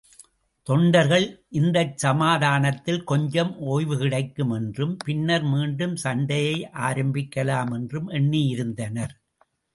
[0.67, 1.25] தொண்டர்கள்
[1.51, 6.57] இந்தச்சமாதானத்தில் கொஞ்சம் ஓய்வுகிடைக்கும் என்றும், பின்னர் மீண்டும் சண்டையை
[6.81, 9.15] ஆரம்பிக்கலாம் என்றும் எண்ணியிருந்தனர்.